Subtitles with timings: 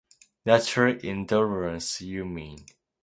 [0.47, 2.65] Natural indolence, you mean.